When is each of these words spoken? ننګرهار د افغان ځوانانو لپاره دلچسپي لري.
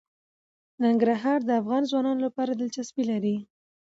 ننګرهار 0.83 1.39
د 1.45 1.49
افغان 1.61 1.83
ځوانانو 1.91 2.25
لپاره 2.27 2.51
دلچسپي 2.53 3.03
لري. 3.11 3.35